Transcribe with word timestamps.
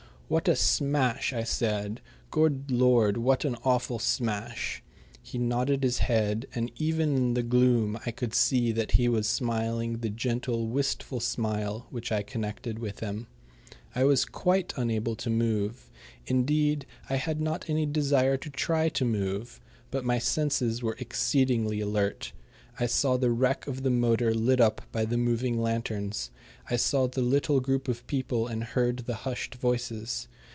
"What 0.33 0.47
a 0.47 0.55
smash!" 0.55 1.33
I 1.33 1.43
said. 1.43 1.99
"Good 2.29 2.71
Lord, 2.71 3.17
what 3.17 3.43
an 3.43 3.57
awful 3.65 3.99
smash!" 3.99 4.81
He 5.21 5.37
nodded 5.37 5.83
his 5.83 5.97
head, 5.97 6.45
and 6.55 6.71
even 6.77 7.13
in 7.17 7.33
the 7.33 7.43
gloom 7.43 7.99
I 8.05 8.11
could 8.11 8.33
see 8.33 8.71
that 8.71 8.91
he 8.91 9.09
was 9.09 9.27
smiling 9.27 9.97
the 9.97 10.09
gentle, 10.09 10.67
wistful 10.67 11.19
smile 11.19 11.85
which 11.89 12.13
I 12.13 12.23
connected 12.23 12.79
with 12.79 13.01
him. 13.01 13.27
I 13.93 14.05
was 14.05 14.23
quite 14.23 14.73
unable 14.77 15.17
to 15.17 15.29
move. 15.29 15.91
Indeed, 16.25 16.85
I 17.09 17.17
had 17.17 17.41
not 17.41 17.69
any 17.69 17.85
desire 17.85 18.37
to 18.37 18.49
try 18.49 18.87
to 18.87 19.03
move. 19.03 19.59
But 19.89 20.05
my 20.05 20.17
senses 20.17 20.81
were 20.81 20.95
exceedingly 20.97 21.81
alert. 21.81 22.31
I 22.79 22.85
saw 22.85 23.17
the 23.17 23.29
wreck 23.29 23.67
of 23.67 23.83
the 23.83 23.89
motor 23.91 24.33
lit 24.33 24.61
up 24.61 24.81
by 24.93 25.03
the 25.03 25.17
moving 25.17 25.61
lanterns. 25.61 26.31
I 26.69 26.77
saw 26.77 27.05
the 27.07 27.21
little 27.21 27.59
group 27.59 27.89
of 27.89 28.07
people 28.07 28.47
and 28.47 28.63
heard 28.63 28.99
the 28.99 29.13
hushed 29.27 29.55
voices. 29.55 30.29